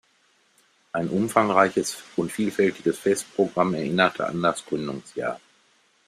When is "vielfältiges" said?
2.31-2.97